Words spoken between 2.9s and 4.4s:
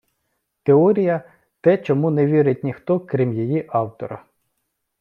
крім її автора.